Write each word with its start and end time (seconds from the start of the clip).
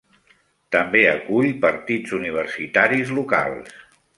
També 0.75 1.03
acull 1.09 1.51
partits 1.67 2.17
universitaris 2.21 3.13
locals. 3.19 3.79